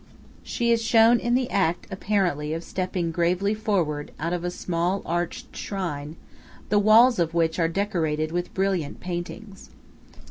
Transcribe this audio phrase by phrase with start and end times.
[0.41, 5.03] She is shown in the act apparently of stepping gravely forward out of a small
[5.05, 6.15] arched shrine,
[6.69, 9.69] the walls of which are decorated with brilliant paintings.